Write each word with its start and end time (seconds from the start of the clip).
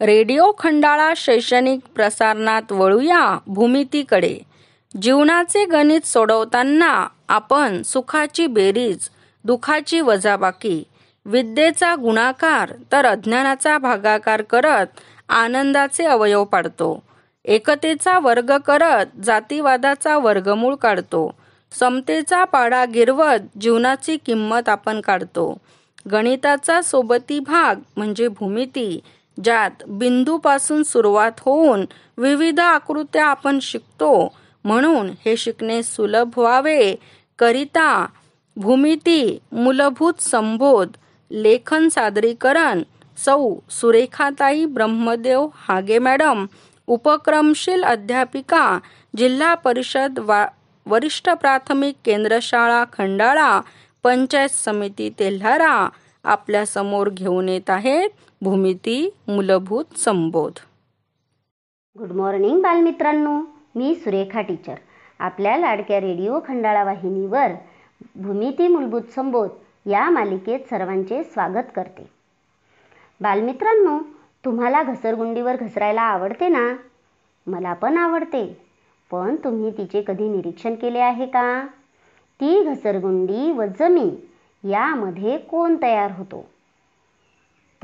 Radio 0.00 0.52
Khandala 0.58 1.12
शैक्षणिक 1.16 1.80
प्रसारणात 1.94 2.72
वळूया 2.72 3.38
भूमितीकडे. 3.46 4.38
जीवनाचे 5.02 5.64
गणित 5.64 6.06
सोडवताना 6.06 7.06
आपण 7.28 7.82
सुखाची 7.82 8.46
बेरीज 8.46 9.08
दुखाची 9.44 10.00
वजाबाकी 10.00 10.82
विद्येचा 11.26 11.94
गुणाकार 11.94 12.72
तर 12.92 13.06
अज्ञानाचा 13.06 13.78
भागाकार 13.78 14.42
करत 14.42 14.86
आनंदाचे 15.28 16.04
अवयव 16.04 16.44
पाडतो. 16.44 17.02
एकतेचा 17.44 18.18
वर्ग 18.18 18.56
करत 18.58 19.06
जातीवादाचा 19.24 20.18
वर्गमूळ 20.18 20.74
काढतो. 20.74 21.30
समतेचा 21.78 22.44
पाडा 22.44 22.84
गिरवत 22.84 23.58
जीवनाची 23.60 24.16
किंमत 24.16 24.68
आपण 24.68 25.00
काढतो. 25.00 25.58
गणिताचा 26.10 26.82
सोबती 26.82 27.38
भाग 27.40 27.80
म्हणजे 27.96 28.28
भूमिती 28.28 29.00
ज्यात 29.44 29.70
बिंदूपासून 29.88 30.82
सुरुवात 30.82 31.32
होऊन 31.40 31.84
विविध 32.18 32.60
आकृत्या 32.60 33.26
आपण 33.26 33.58
शिकतो. 33.62 34.34
म्हणून 34.64 35.10
हे 35.24 35.36
शिकणे 35.36 35.82
सुलभ 35.82 36.38
व्हावे. 36.38 36.94
करिता 37.38 38.06
भूमिती 38.56 39.38
मूलभूत 39.52 40.20
संबोध 40.20 40.88
लेखन 41.30 41.88
सादरीकरण 41.88 42.82
सौ 43.24 43.54
सुरेखाताई 43.70 44.64
ब्रह्मदेव 44.64 45.48
हागे 45.56 45.98
मॅडम 45.98 46.46
उपक्रमशील 46.86 47.82
अध्यापिका 47.84 48.78
जिल्हा 49.16 49.54
परिषद 49.54 50.18
वा 50.18 50.46
वरिष्ठ 50.86 51.30
प्राथमिक 51.30 51.94
केंद्रशाळा 52.04 52.84
खंडाळा 52.92 53.60
पंचायत 54.02 54.48
समिती 54.48 55.10
तेल्हारा 55.18 55.88
आपल्यासमोर 56.26 57.08
घेऊन 57.08 57.48
येत 57.48 57.70
आहेत 57.70 58.08
भूमिती 58.42 59.14
मूलभूत 59.28 59.84
संबोध. 59.98 60.52
गुड 61.98 62.12
मॉर्निंग 62.12 62.62
बालमित्रांनो. 62.62 63.40
मी 63.74 63.94
सुरेखा 63.94 64.40
टीचर 64.40 64.74
आपल्या 65.18 65.56
लाडक्या 65.56 66.00
रेडिओ 66.00 66.40
खंडाळा 66.48 66.84
वाहिनीवर 66.84 67.46
भूमिती 68.16 68.68
मूलभूत 68.68 69.02
संबोध 69.14 69.48
या 69.86 70.10
मालिकेत 70.10 70.60
सर्वांचे 70.70 71.24
स्वागत 71.24 71.66
करते. 71.76 72.08
बालमित्रांनो 73.20 73.98
तुम्हाला 74.44 74.82
घसरगुंडीवर 74.82 75.56
घसरायला 75.56 76.02
आवडते 76.02 76.48
ना? 76.48 76.76
मला 77.46 77.72
पण 77.72 77.96
आवडते. 77.96 78.60
पण 79.10 79.36
तुम्ही 79.36 79.70
तिचे 79.70 80.04
कधी 80.06 80.28
निरीक्षण 80.28 80.74
केले 80.74 80.98
आहे 80.98 81.26
का? 81.26 81.66
ती 82.40 82.62
घसरगुंडी 82.62 83.52
व 83.52 83.64
जमीन 83.78 84.14
यामध्ये 84.70 85.38
कोण 85.38 85.76
तयार 85.82 86.10
होतो? 86.10 86.46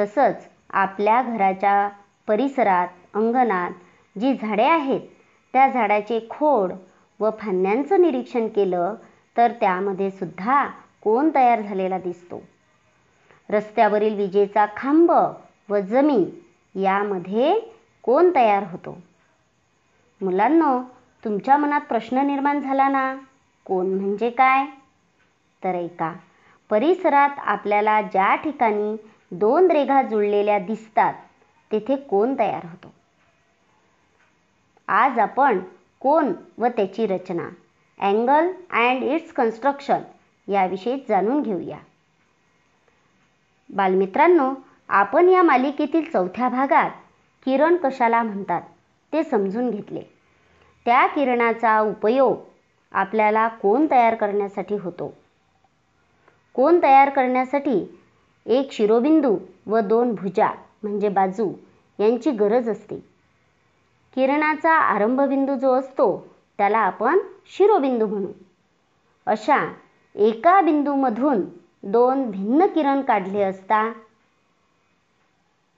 तसंच 0.00 0.48
आपल्या 0.70 1.22
घराच्या 1.22 1.88
परिसरात 2.28 2.88
अंगणात 3.14 3.70
जी 4.20 4.34
झाडे 4.34 4.64
आहेत 4.64 5.00
त्या 5.52 5.68
झाडाचे 5.68 6.26
खोड 6.30 6.72
व 7.20 7.30
फांद्यांचं 7.30 8.00
निरीक्षण 8.00 8.48
केलं 8.48 8.94
तर 9.36 9.52
त्यामध्ये 9.52 10.10
सुद्धा 10.10 10.66
कोण 11.02 11.30
तयार 11.34 11.60
झालेला 11.60 11.98
दिसतो? 11.98 12.42
रस्त्यावरील 13.50 14.14
विजेचा 14.14 14.66
खांब 14.76 15.10
व 15.68 15.80
जमीन 15.80 16.24
यामध्ये 16.80 17.60
कोण 18.02 18.30
तयार 18.34 18.62
होतो? 18.70 18.98
मुलांनो 20.20 20.82
तुमच्या 21.24 21.56
मनात 21.56 21.80
प्रश्न 21.80 22.26
निर्माण 22.26 22.60
झाला 22.60 22.88
ना? 22.88 23.14
कोण 23.64 23.86
म्हणजे 23.86 24.30
काय? 24.30 24.66
तर 25.64 25.74
ऐका. 25.74 26.12
परिसरात 26.72 27.30
आपल्याला 27.38 28.02
ज्या 28.02 28.34
ठिकाणी 28.34 28.96
दोन 29.30 29.70
रेघा 29.70 30.02
जुळलेल्या 30.02 30.58
दिसतात 30.58 31.14
तेथे 31.72 31.96
कोण 31.96 32.34
तयार 32.38 32.64
होतो? 32.64 32.92
आज 34.88 35.18
आपण 35.18 35.58
कोण 36.00 36.32
व 36.58 36.66
त्याची 36.66 37.06
रचना 37.06 37.48
अँगल 38.00 38.50
अँड 38.70 39.02
इट्स 39.02 39.32
कन्स्ट्रक्शन 39.32 40.02
याविषयी 40.48 40.96
जाणून 41.08 41.42
घेऊया. 41.42 41.78
बालमित्रांनो 43.70 44.54
आपण 44.88 45.28
या 45.28 45.42
मालिकेतील 45.42 46.10
चौथ्या 46.12 46.48
भागात 46.48 46.90
किरण 47.46 47.76
कशाला 47.76 48.22
म्हणतात 48.22 48.62
ते 49.12 49.24
समजून 49.24 49.70
घेतले. 49.70 50.02
त्या 50.84 51.06
किरणाचा 51.06 51.80
उपयोग 51.80 52.36
आपल्याला 52.92 53.48
कोण 53.48 53.86
तयार 53.90 54.14
करण्यासाठी 54.14 54.74
होतो? 54.74 55.14
कोण 56.54 56.78
तयार 56.82 57.08
करण्यासाठी? 57.10 57.78
एक 58.46 58.72
शिरोबिंदू 58.72 59.36
व 59.66 59.80
दोन 59.80 60.14
भुजा 60.14 60.50
म्हणजे 60.82 61.08
बाजू 61.08 61.52
यांची 61.98 62.30
गरज 62.30 62.68
असते. 62.68 62.96
किरणाचा 64.16 64.72
आरंभबिंदू 64.72 65.54
जो 65.54 65.72
असतो 65.72 66.06
त्याला 66.58 66.78
आपण 66.78 67.18
शिरोबिंदू 67.56 68.06
म्हणू. 68.06 68.28
अशा 69.26 69.56
एका 70.14 70.60
बिंदूमधून 70.60 71.40
दोन 71.82 72.30
भिन्न 72.30 72.66
किरण 72.66 73.00
काढले 73.00 73.42
असता 73.42 73.92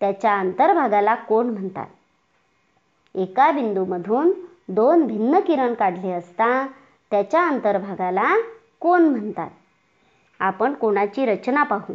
त्याच्या 0.00 0.38
अंतर्भागाला 0.38 1.14
कोण 1.14 1.50
म्हणतात? 1.50 1.86
एका 3.14 3.50
बिंदूमधून 3.50 4.32
दोन 4.68 5.06
भिन्न 5.06 5.38
किरण 5.40 5.74
काढले 5.74 6.10
असता 6.12 6.66
त्याच्या 7.10 7.46
अंतर्भागाला 7.48 8.34
कोण 8.80 9.02
म्हणतात? 9.02 9.50
आपण 10.40 10.74
कोणाची 10.74 11.26
रचना 11.26 11.62
पाहू. 11.62 11.94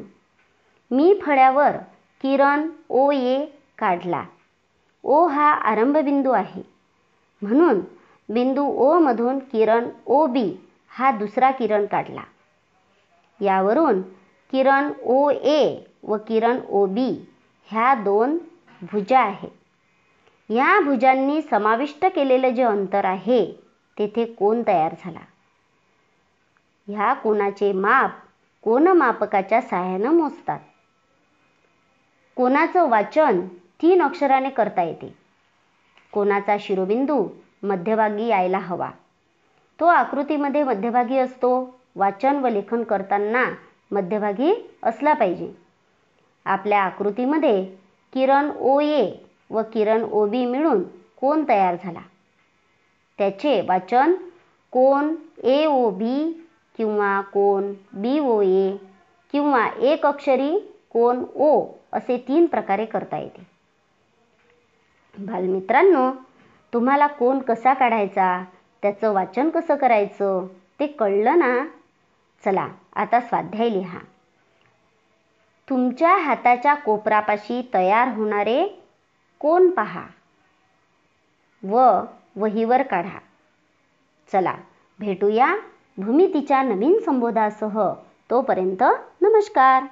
मी 0.91 1.13
फळ्यावर 1.25 1.77
किरण 2.21 2.67
ओ 2.89 3.11
ए 3.11 3.45
काढला. 3.77 4.23
ओ 5.03 5.25
हा 5.27 5.51
आरंभबिंदू 5.51 6.31
आहे. 6.31 6.61
म्हणून 7.41 7.79
बिंदू 8.29 8.65
ओ 8.65 8.99
मधून 8.99 9.39
किरण 9.39 9.89
ओ 10.05 10.25
बी 10.25 10.51
हा 10.89 11.11
दुसरा 11.11 11.51
किरण 11.51 11.85
काढला. 11.85 12.21
यावरून 13.39 14.01
किरण 14.53 14.91
ओ 15.03 15.29
ए 15.29 15.83
व 16.03 16.17
किरण 16.17 16.59
ओ 16.69 16.85
बी 16.85 17.09
ह्या 17.69 17.93
दोन 17.95 18.37
भुजा 18.81 19.19
आहेत. 19.19 19.49
या 20.49 20.79
भुजांनी 20.79 21.41
समाविष्ट 21.41 22.05
केलेलं 22.05 22.49
जे 22.49 22.63
अंतर 22.63 23.05
आहे 23.05 23.45
तेथे 23.97 24.25
कोण 24.25 24.61
तयार 24.67 24.93
झाला? 25.05 25.19
ह्या 26.87 27.13
कोणाचे 27.13 27.71
माप 27.73 28.11
कोनमापकाच्या 28.63 29.61
सहाय्यानं 29.61 30.13
मोजतात? 30.13 30.59
कोणाचं 32.37 32.89
वाचन 32.89 33.39
तीन 33.81 34.01
अक्षराने 34.01 34.49
करता 34.49 34.83
येते? 34.83 35.13
कोणाचा 36.13 36.55
शिरोबिंदू 36.59 37.23
मध्यभागी 37.63 38.27
यायला 38.27 38.59
हवा? 38.59 38.89
तो 39.79 39.85
आकृतीमध्ये 39.87 40.63
मध्यभागी 40.63 41.17
असतो. 41.17 41.51
वाचन 41.95 42.35
व 42.35 42.47
लेखन 42.47 42.83
करताना 42.83 43.43
मध्यभागी 43.91 44.53
असला 44.83 45.13
पाहिजे. 45.13 45.51
आपल्या 46.45 46.81
आकृतीमध्ये 46.81 47.63
किरण 48.13 48.49
ओ 48.51 48.79
ए 48.81 49.01
व 49.49 49.61
किरण 49.73 50.03
ओ 50.03 50.25
बी 50.25 50.45
मिळून 50.45 50.83
कोण 51.17 51.43
तयार 51.49 51.75
झाला? 51.83 52.01
त्याचे 53.19 53.59
वाचन 53.61 54.13
कोण 54.73 55.13
ए 55.45 55.65
ओ 55.65 55.89
बी 55.89 56.15
किंवा 56.79 57.09
कोण 57.33 57.71
बी 57.95 58.17
ओ 58.21 58.41
ए 58.43 58.77
किंवा 59.33 59.65
एक 59.85 60.05
अक्षरी 60.05 60.51
कोण 60.89 61.23
ओ 61.41 61.51
असे 61.93 62.17
तीन 62.27 62.45
प्रकारे 62.47 62.85
करता 62.85 63.17
येते. 63.17 63.43
बालमित्रांनो 65.17 66.09
तुम्हाला 66.73 67.07
कोण 67.13 67.39
कसा 67.41 67.73
काढायचा 67.73 68.27
त्याचं 68.83 69.13
वाचन 69.13 69.49
कसं 69.49 69.75
करायचं 69.75 70.47
ते 70.79 70.87
कळलं 70.89 71.39
ना? 71.39 71.53
चला 72.43 72.67
आता 72.95 73.19
स्वाध्याय 73.19 73.69
लिहा. 73.69 73.99
तुमच्या 75.67 76.15
हाताच्या 76.17 76.73
कोपरापाशी 76.75 77.61
तयार 77.73 78.13
होणारे 78.15 78.61
कोण 79.41 79.69
पहा? 79.71 80.05
व 81.63 81.83
वहीवर 82.35 82.83
काढा. 82.83 83.19
चला 84.31 84.55
भेटूया 84.99 85.47
भूमितीच्या 85.97 86.61
नवीन 86.63 86.97
संबोधासह 87.05 87.79
तोपर्यंत 88.29 88.83
नमस्कार. 89.21 89.83